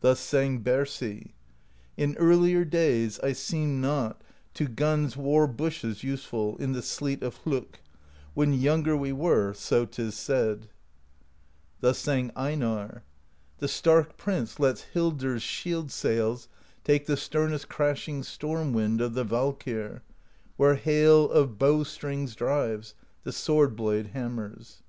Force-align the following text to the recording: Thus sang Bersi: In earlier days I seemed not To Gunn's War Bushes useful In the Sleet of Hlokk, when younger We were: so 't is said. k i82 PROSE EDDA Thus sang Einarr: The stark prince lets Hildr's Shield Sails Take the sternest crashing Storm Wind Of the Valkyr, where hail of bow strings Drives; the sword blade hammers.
Thus 0.00 0.18
sang 0.18 0.60
Bersi: 0.64 1.30
In 1.96 2.16
earlier 2.16 2.64
days 2.64 3.20
I 3.20 3.32
seemed 3.32 3.80
not 3.80 4.20
To 4.54 4.66
Gunn's 4.66 5.16
War 5.16 5.46
Bushes 5.46 6.02
useful 6.02 6.56
In 6.56 6.72
the 6.72 6.82
Sleet 6.82 7.22
of 7.22 7.38
Hlokk, 7.44 7.76
when 8.34 8.52
younger 8.52 8.96
We 8.96 9.12
were: 9.12 9.54
so 9.54 9.84
't 9.86 10.02
is 10.02 10.16
said. 10.16 10.62
k 10.62 10.62
i82 10.62 10.62
PROSE 10.62 10.62
EDDA 10.62 10.68
Thus 11.82 11.98
sang 12.00 12.30
Einarr: 12.30 13.02
The 13.58 13.68
stark 13.68 14.16
prince 14.16 14.58
lets 14.58 14.86
Hildr's 14.92 15.44
Shield 15.44 15.92
Sails 15.92 16.48
Take 16.82 17.06
the 17.06 17.16
sternest 17.16 17.68
crashing 17.68 18.24
Storm 18.24 18.72
Wind 18.72 19.00
Of 19.00 19.14
the 19.14 19.22
Valkyr, 19.22 20.02
where 20.56 20.74
hail 20.74 21.30
of 21.30 21.56
bow 21.56 21.84
strings 21.84 22.34
Drives; 22.34 22.94
the 23.22 23.30
sword 23.30 23.76
blade 23.76 24.08
hammers. 24.08 24.82